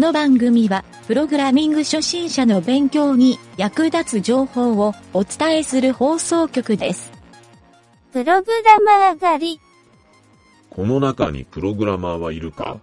[0.00, 7.12] の番組は、プログラミング初心者の勉強に役立つ情報をお伝えする放送局です。
[8.12, 9.60] プログラマー狩り。
[10.70, 12.78] この中にプログラマーはいるか？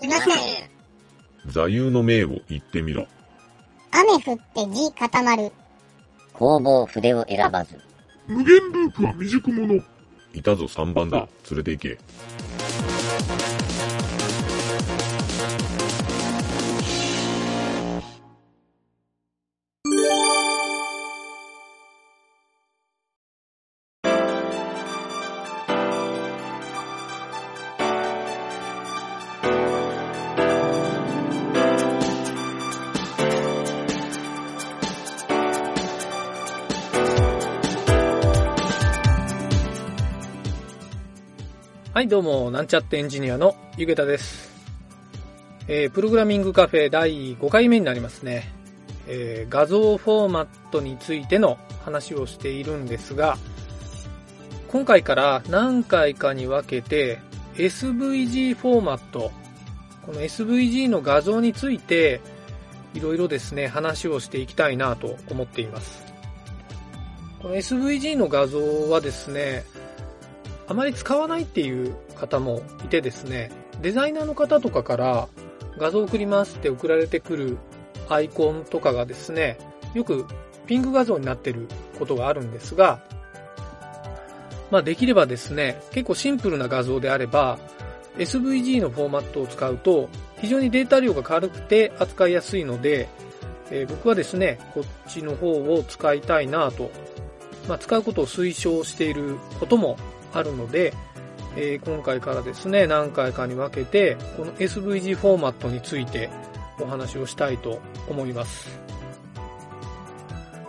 [0.00, 0.34] いません。
[1.46, 3.06] 座右の銘を言ってみろ。
[3.90, 5.50] 雨降って地固まる。
[6.32, 7.80] 工房筆を選ばず。
[8.28, 9.82] 無限ループは未熟者。
[10.34, 11.26] いたぞ3番だ。
[11.50, 11.98] 連れて行け。
[41.96, 44.52] はい、どうも、なんちゃってエンジニアのゆげたです。
[45.66, 48.52] えー、プログラミングカフェ第5回目になりますね。
[49.08, 53.38] えー、画像フォーマットについての話をしているんですが、
[54.68, 57.18] 今回から何回かに分けて
[57.54, 59.32] SVG フォーマット、
[60.04, 62.20] この SVG の画像について
[62.92, 66.04] いろいろですね、話をしていきたいなと思っています。
[67.40, 69.64] この SVG の画像はですね、
[70.68, 73.50] あまり使わないっていう方もいてですね、
[73.80, 75.28] デザイナーの方とかから
[75.78, 77.58] 画像送りますって送られてくる
[78.08, 79.58] アイコンとかがですね、
[79.94, 80.26] よく
[80.66, 83.00] ピング画像になってることがあるんですが、
[84.70, 87.58] まあできればですね、結構シンプルな画像であれば、
[88.18, 90.08] SVG のフォーマットを使うと
[90.40, 93.08] 非常にデータ量が軽くて扱いやすいので、
[93.70, 96.90] えー僕はですね、こっちの方を使いたいなと、
[97.68, 99.96] まあ使うことを推奨していることも
[100.36, 100.94] あるので、
[101.56, 106.30] えー今回からですね、何回かに分けて、この SVG フォーマットについて
[106.80, 108.78] お話をしたいと思います。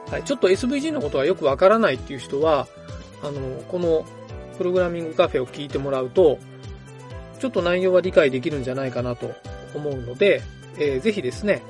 [0.10, 2.68] はい、ちょっと SVG のことはよくわからないっていう人は、
[3.22, 4.06] あの、この
[4.58, 6.40] プログラミングカフェを聞いてもらうと、
[7.40, 9.32] ちょっと内容は理解できるんじゃないかなと
[9.76, 10.42] 思うので、
[10.80, 11.62] えーぜひですね、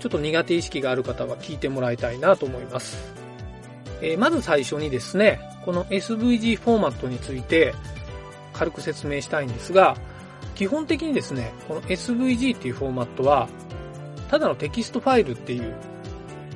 [0.00, 2.96] ちょっと苦手意識がある方は聞いてもらいたいなと思います。
[4.00, 7.74] えーまず最初にですね、この SVG フォーマットについて
[8.52, 9.96] 軽く説明したいんですが、
[10.54, 13.48] 基本的にですね、この SVG っていうフォーマットは、
[14.28, 15.74] ただのテキストファイルっていう、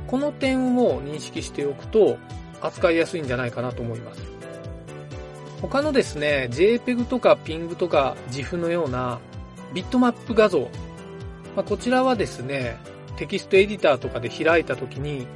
[0.06, 2.18] この点を認識しておくと
[2.60, 4.22] 扱いやすいんじゃないかなと思います。
[5.62, 9.18] 他のですね、JPEG とか PNG とか GIF のような
[9.72, 10.60] ビットマップ画像、
[11.54, 12.78] まあ、こちらはですね、
[13.16, 15.26] テキストエディターとかで開いたときに、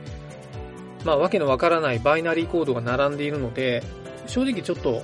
[1.04, 3.82] まあ、わけのわからないバイナリーコードが並んでいるので、
[4.26, 5.02] 正直ちょっと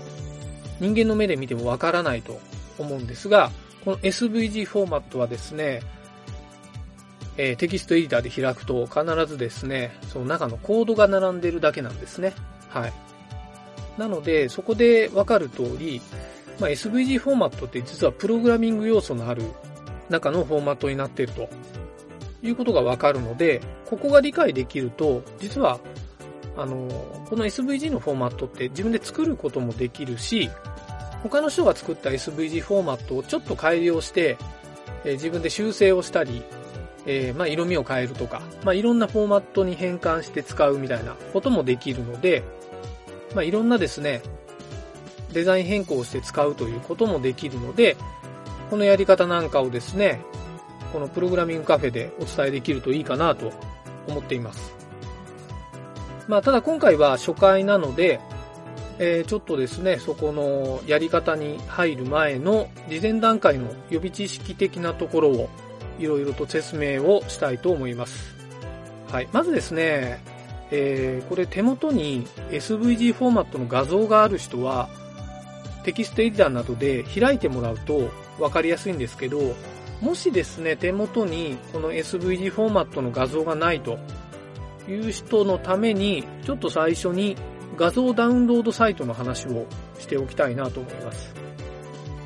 [0.81, 2.39] 人間の目で見てもわからないと
[2.79, 3.51] 思うんですが、
[3.85, 5.81] この SVG フォーマットはですね、
[7.39, 12.35] えーテキストエディターで開くと必ずですね、その中のコードが並んでるだけなんですね。
[12.69, 12.93] はい。
[13.99, 16.01] なので、そこでわかる通り、
[16.61, 19.43] まあ、SVG フォーマットって実はプログラミング要素のある
[20.09, 21.49] 中のフォーマットになっていると
[22.47, 25.79] いうことがわかるので、ここが理解できると、実は、
[26.57, 26.89] あの、
[27.29, 30.51] この SVG のフォーマットって自分で作ることもできるし、
[31.23, 34.39] 他の人が作った SVG フォーマットをちょっと改良して、
[35.05, 36.43] えー自分で修正をしたり、
[37.07, 42.43] えーまあ、色味を変えるとか、まあ、いろんなフォーマットに変換して使うみたいなこともできるので、
[43.35, 44.23] まあ、いろんなですね、
[45.33, 47.97] デザイン変更をして使うということもできるので、
[48.71, 50.21] このやり方なんかをですね、
[50.93, 53.53] このプログラミングカフェでお伝えできるといいかなと
[54.09, 54.75] 思っています。
[56.29, 58.21] まあ、ただ今回は初回なので、
[58.99, 65.49] えーちょっとですね、そこのやり方に入る前の事前段階の予備知識的なところを
[65.99, 68.35] いろいろと説明をしたいと思います。
[69.11, 69.29] はい。
[69.33, 70.21] まずですね、
[70.71, 74.89] えーこれ手元に SVG フォーマットの画像がある人は、
[75.85, 79.55] テキストエディターなどで開いてもらうと分かりやすいんですけど、
[80.01, 83.99] もしですね、手元にこの SVG フォーマットの画像がないと
[84.89, 87.37] いう人のために、ちょっと最初に
[87.77, 89.67] 画像ダウンロードサイトの話を
[89.99, 91.35] しておきたいなと思います。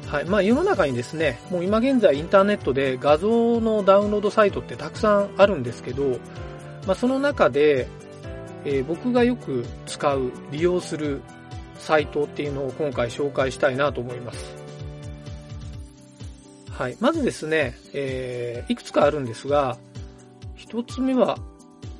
[0.06, 0.24] はい。
[0.24, 6.18] まあ世の中にですね、もう今現在インターネットで画像のダウンロードサイトってたくさんあるんですけど、
[6.86, 7.88] まあその中で、
[8.64, 11.22] えー僕がよく使う、利用する
[11.78, 14.59] サイトっていうのを今回紹介したいなと思います。
[16.80, 16.96] はい。
[16.98, 19.76] まずですね、えーいくつかあるんですが、
[20.54, 21.36] 一つ目は、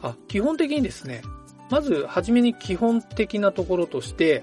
[0.01, 1.21] あ、基本的にですね、
[1.69, 4.43] まず、はじめに基本的なところとして、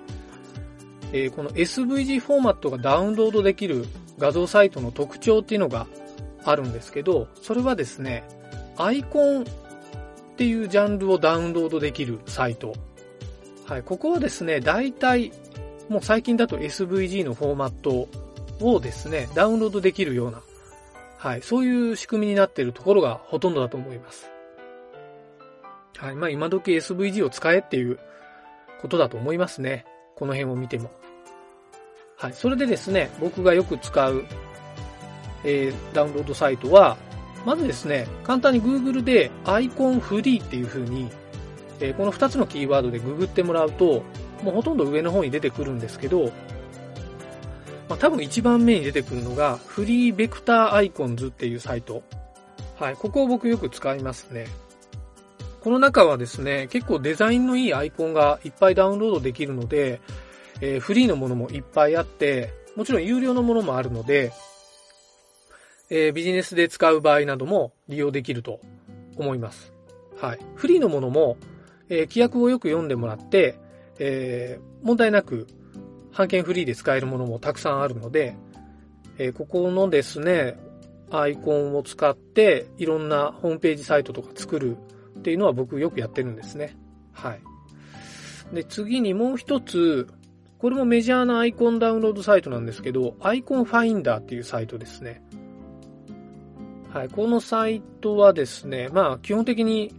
[1.11, 3.87] えーこの SVG フォーマットがダウンロードできる
[4.19, 5.87] 画像サイトの特徴っていうのが
[6.43, 8.23] あるんですけど、それはですね、
[8.77, 9.45] アイコンっ
[10.37, 12.75] ていうジャンルをダウンロードできるサイト。
[13.65, 15.31] はい、ここはですね、大体、
[15.89, 18.07] もう最近だと SVG のフォーマット
[18.61, 20.41] をですね、ダウンロードできるような、
[21.17, 24.29] はい、そういう仕組みになっているところがほとんどだと思います。
[25.97, 27.99] はい、まあ今時 SVG を使えっていう
[28.81, 29.85] ことだと思いますね。
[30.15, 30.91] この辺を見ても。
[32.17, 32.33] はい。
[32.33, 34.25] それでですね、僕がよく使う、
[35.43, 36.97] えー、ダウンロードサイトは、
[37.45, 41.09] まずですね、簡単に Google でアイコンフリーっていう風に、
[41.79, 44.03] えー、この2つのキーワードでググってもらうと、
[44.43, 46.31] もうほとんど上の方に出てくるんですけど、
[47.89, 52.03] まあ、多分一番目に出てくるのが、フリーベクターアイコンズっていうサイト。
[52.79, 52.95] はい。
[52.95, 54.47] ここを僕よく使いますね。
[55.61, 60.01] この中はですね、結構デザインのいいアイコンがいっぱいダウンロードできるので、
[60.61, 64.31] えー、フリーのものもいっぱいあって、もちろん有料のものもあるので、
[65.89, 68.59] えー、ビジネスで使う場合なども利用できると
[69.15, 69.73] 思います。
[70.17, 70.39] はい。
[70.55, 71.37] フリーのものも、
[71.89, 73.57] えー、規約をよく読んでもらって、
[73.99, 75.47] えー、問題なく、
[76.17, 78.35] 版権フリーで使えるものもたくさんあるので、
[79.19, 80.57] えー、ここのですね、
[81.11, 84.77] アイコンを使って、いろんなホームページサイトとか作る
[85.19, 86.75] っていうのは僕よくやってるんですね。
[87.13, 88.55] はい。
[88.55, 90.07] で、次にもう一つ、
[90.57, 95.21] これもメジャーなアイコンダウンロードサイトなんですけど、アイコンファインダーっていうサイトですね。
[96.91, 99.93] はい、このサイトはですね、まあ基本的に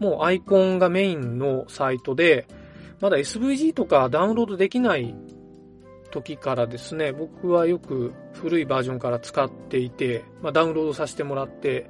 [0.00, 2.46] もうアイコンがメインのサイトで、
[3.00, 5.14] まだ SVG とかダウンロードできない
[6.12, 11.88] 時からですね、僕はよく古いバージョンから使っていて、まあ、ダウンロードさせてもらって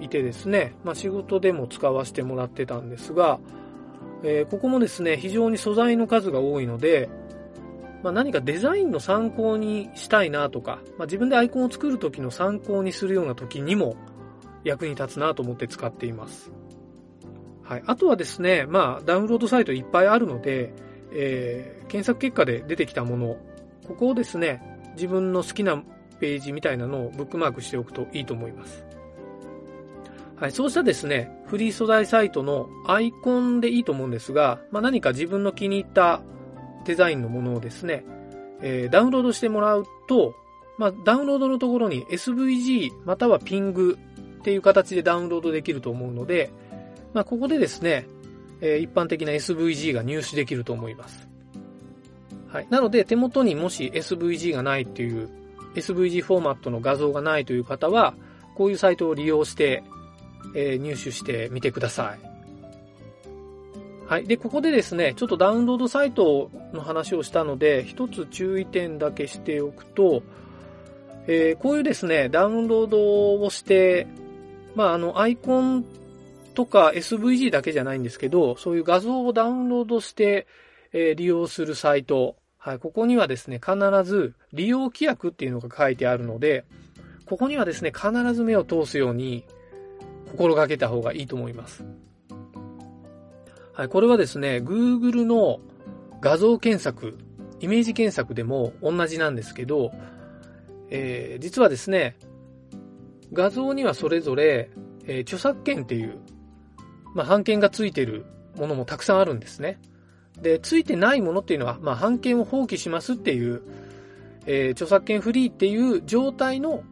[0.00, 3.40] いてですね、まあ、仕事でも使わせてもらってたんですが、
[4.22, 7.08] えー、ここもですね、非常に素材の数が多いので、
[8.02, 13.96] まあ、何かデザインの参考にしたいなとか、まあ、自分でアイコンを作る時の参考にするような時にも
[14.62, 16.52] 役に立つなと思って使っています。
[17.62, 17.82] はい。
[17.86, 20.74] あとはですね、まあ、ダウンロードサイトいっぱいあるので、
[21.12, 23.36] えー、検索結果で出てきたもの、
[23.86, 24.62] ここをですね、
[24.94, 25.82] 自分の好きな
[26.20, 28.84] ページみたいなのをブックマークしておくといいと思います。
[30.36, 36.22] はい、そうしたですね、フリー素材サイトのアイコンでいいと思うんですが、まあ、何か自分の気に入った
[36.84, 38.04] デザインのものをですね、
[38.60, 40.34] えー、ダウンロードしてもらうと、
[40.76, 43.98] まあ、ダウンロードのところに SVG またはピング
[44.40, 46.50] っていう形でダウンロードできると思うので、
[47.12, 48.06] まあ、ここでですね、
[48.60, 51.33] えー、一般的な SVG が入手できると思います。
[52.54, 52.66] はい。
[52.70, 55.28] なので、手元にもし SVG がないっていう、
[55.74, 58.14] SVG フォーマットの画像がないという方は、
[58.54, 59.82] こういうサイトを利用して、
[60.54, 62.20] えー、入手してみてください。
[64.06, 64.26] はい。
[64.28, 70.22] で、ここでですね、ちょっとダウンロードサイトの話をしたので、一つ注意点だけしておくと、
[71.26, 74.06] えー、こういうですね、ダウンロードをして、
[74.76, 75.84] まあ、あの、アイコン
[76.54, 80.46] とか SVG だけじゃないんですけど、そういう画像をダウンロードして、
[80.92, 86.64] えー、利用するサイト、はい、ここにはですね、必ず利用規約っていうのが書いてあるので、
[87.26, 89.44] ここにはですね、必ず目を通すように
[90.30, 91.84] 心がけた方がいいと思います。
[93.74, 95.60] はい、これはですね、Google の
[96.22, 97.18] 画像検索、
[97.60, 99.92] イメージ検索でも同じなんですけど、
[100.88, 102.16] えー、実はですね、
[103.34, 104.70] 画像にはそれぞれ、
[105.04, 106.18] えー、著作権っていう、
[107.14, 108.24] まあ、版権がついてる
[108.56, 109.78] ものもたくさんあるんですね。
[110.40, 113.62] で、ついてないものっていうのは、まあ、版権を放棄しますっていう、
[114.46, 116.82] えー、著作権フリーっていう状態の、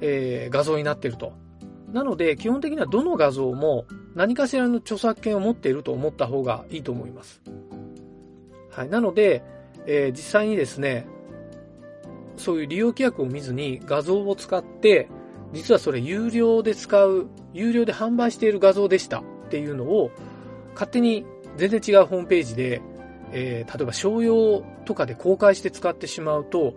[0.00, 1.32] えー、画像になってると。
[1.92, 7.42] なので、基本的にはどの画像も何かしらの著作権を持っていると思った方がいいと思います。
[8.70, 8.88] はい。
[8.88, 9.44] なので、
[9.86, 11.06] えー、実際にですね、
[12.36, 15.08] そういう利用規約を見ずに画像を使って、
[15.52, 20.10] 実はそれ有料で使う、有料で販売している画像でしたっていうのを、
[20.74, 21.24] 勝手に
[21.56, 22.82] 全然違うホームページで、
[23.32, 26.74] えー、例えば商用とかで公開して使ってしまうと、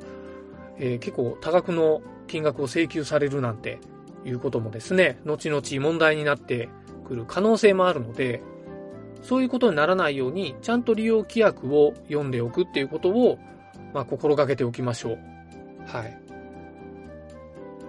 [0.78, 3.80] えー、結構多額の金額を請求されるなんて
[4.26, 6.70] いうこともですね、後々問題になって
[7.08, 8.42] くる可能性もあるので、
[9.22, 13.38] そういうことにならないように、ちゃんと利用規約を読んでおくっていうことを、
[13.94, 15.18] まあ、心がけておきましょう。
[15.86, 16.20] はい。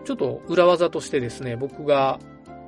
[0.04, 2.18] ちょっと裏技としてですね、僕が、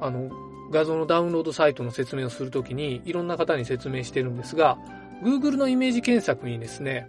[0.00, 0.30] あの、
[0.72, 4.78] 画像のダウンロードサイトの説明をするときに、いろんな方に説明してるんですが、
[5.22, 7.08] Google のイメージ検索にですね、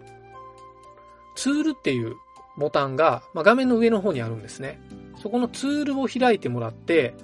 [1.34, 2.14] ツールっていう
[2.56, 4.80] ボタンが、まあ、画面の上の方にあるんですね。
[5.20, 7.14] そこのツールを開いてもらって、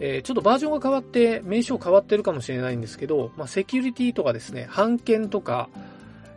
[0.00, 5.68] えー、ちょっとバージョンが変わって、名称変わってるかもしれないんですけど、まあ、セキュリティとかですね、版権とか、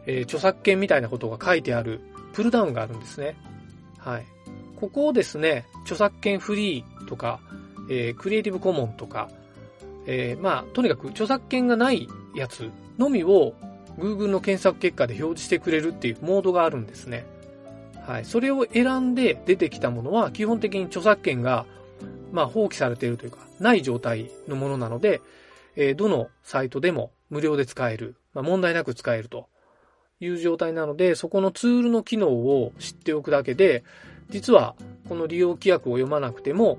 [0.05, 2.01] えー、著作権みたいなことが書いてある
[2.33, 3.35] プルダウンがあるんですね。
[3.97, 4.25] はい。
[4.79, 7.39] ここをですね、著作権フリーとか、
[7.89, 9.29] えークリエイティブコモンとか、
[10.05, 13.53] えーまあ、とにかく著作権がないやつのみを
[13.97, 17.25] Google の検索結果で表示してくれるっていうモードがあるんですね。
[18.05, 18.25] はい。
[18.25, 21.65] それを選んで出てきたものは基本的に著作権が、
[22.31, 25.21] まあ、放棄されているというか、ない状態のものなので、
[25.75, 28.15] えーどのサイトでも無料で使える。
[28.33, 29.47] まあ、問題なく使えると
[30.19, 33.83] いう状態なので、そこのツールの機能を知っておくだけで、
[34.29, 34.75] 実は
[35.09, 36.77] この利用規約を読まなくても、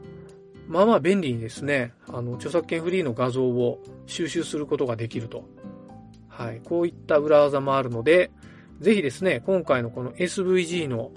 [0.69, 5.49] まあまあ便利にですね、あの、著作権フリーの画像を収集することができると。
[6.29, 6.61] はい。
[6.63, 8.31] こういった裏技もあるので、
[8.81, 11.11] ぜひですね、今回のこの SVG の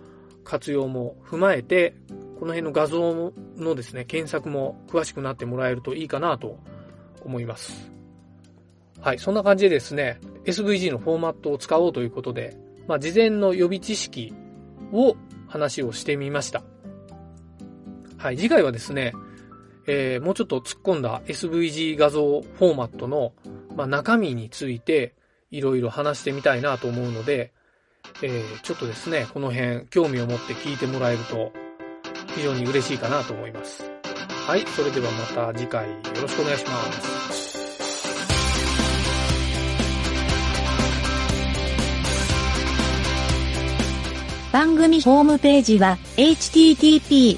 [0.46, 1.96] 活用も踏まえて、
[2.40, 6.58] この辺の画像のですね、検索も詳しくなってもらえるといいかなと
[7.24, 7.92] 思います。
[9.02, 9.20] はい。
[9.20, 14.34] そんな感じでですね、SVG のフォーマットを使おうということで、まあ、事前の予備知識
[14.92, 15.16] を
[15.48, 16.64] 話をしてみました。
[18.18, 18.38] はい。
[18.38, 19.14] 次回はですね、
[19.88, 23.34] えーもうちょっと突っ込んだ SVG 画像フォーマットの、
[23.76, 25.16] まあ、中身について
[25.50, 27.52] いろいろ話してみたいなと思うので、
[28.22, 31.52] えーちょっとですね、この辺興味を持って聞いてもらえると
[32.36, 33.84] 非常に嬉しいかなと思います。
[34.48, 34.66] はい。
[34.68, 36.72] それではまた次回よろしくお願いしま
[37.32, 37.52] す。
[44.52, 47.38] 番組ホームページは http://